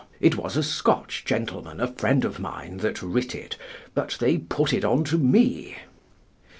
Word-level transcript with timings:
It 0.19 0.35
was 0.35 0.57
a 0.57 0.63
Scotch 0.63 1.25
gentleman, 1.25 1.79
a 1.79 1.85
friend 1.85 2.25
of 2.25 2.39
mine, 2.39 2.77
that 2.77 3.03
writ 3.03 3.35
it; 3.35 3.55
but 3.93 4.17
they 4.19 4.39
put 4.39 4.73
it 4.73 4.83
on 4.83 5.03
to 5.03 5.19
me." 5.19 5.77